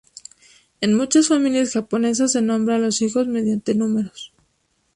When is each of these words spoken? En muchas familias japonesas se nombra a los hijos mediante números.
En 0.79 0.95
muchas 0.97 1.27
familias 1.27 1.73
japonesas 1.73 2.31
se 2.31 2.41
nombra 2.41 2.77
a 2.77 2.79
los 2.79 3.03
hijos 3.03 3.27
mediante 3.27 3.75
números. 3.75 4.33